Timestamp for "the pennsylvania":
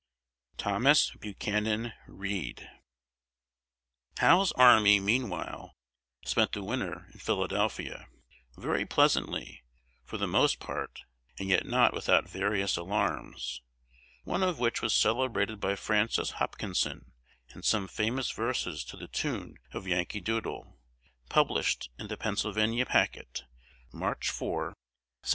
22.07-22.87